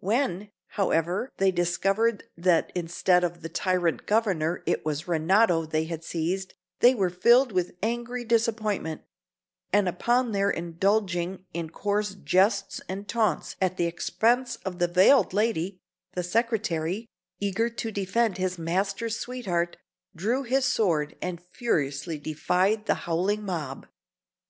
When, 0.00 0.50
however, 0.76 1.32
they 1.38 1.50
discovered 1.50 2.24
that 2.36 2.70
instead 2.74 3.24
of 3.24 3.40
the 3.40 3.48
tyrant 3.48 4.04
Governor 4.04 4.62
it 4.66 4.84
was 4.84 5.08
Renato 5.08 5.64
they 5.64 5.84
had 5.84 6.04
seized, 6.04 6.52
they 6.80 6.94
were 6.94 7.08
filled 7.08 7.52
with 7.52 7.74
angry 7.82 8.22
disappointment; 8.22 9.00
and 9.72 9.88
upon 9.88 10.32
their 10.32 10.50
indulging 10.50 11.46
in 11.54 11.70
coarse 11.70 12.14
jests 12.14 12.82
and 12.86 13.08
taunts 13.08 13.56
at 13.62 13.78
the 13.78 13.86
expense 13.86 14.56
of 14.56 14.78
the 14.78 14.88
veiled 14.88 15.32
lady, 15.32 15.78
the 16.12 16.22
secretary, 16.22 17.06
eager 17.40 17.70
to 17.70 17.90
defend 17.90 18.36
his 18.36 18.58
master's 18.58 19.18
sweetheart, 19.18 19.78
drew 20.14 20.42
his 20.42 20.66
sword 20.66 21.16
and 21.22 21.40
furiously 21.42 22.18
defied 22.18 22.84
the 22.84 22.94
howling 23.08 23.42
mob. 23.46 23.86